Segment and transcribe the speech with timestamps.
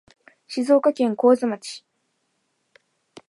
[0.47, 1.85] 静岡県河津町